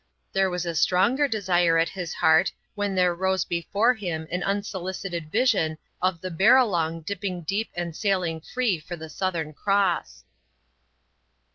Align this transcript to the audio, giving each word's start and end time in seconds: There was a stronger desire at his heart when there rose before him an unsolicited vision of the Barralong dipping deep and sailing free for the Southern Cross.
There 0.33 0.49
was 0.49 0.65
a 0.65 0.73
stronger 0.73 1.27
desire 1.27 1.77
at 1.77 1.89
his 1.89 2.11
heart 2.11 2.51
when 2.73 2.95
there 2.95 3.13
rose 3.13 3.45
before 3.45 3.93
him 3.93 4.27
an 4.31 4.41
unsolicited 4.41 5.31
vision 5.31 5.77
of 6.01 6.21
the 6.21 6.31
Barralong 6.31 7.01
dipping 7.05 7.41
deep 7.41 7.69
and 7.75 7.95
sailing 7.95 8.41
free 8.41 8.79
for 8.79 8.95
the 8.95 9.11
Southern 9.11 9.53
Cross. 9.53 10.23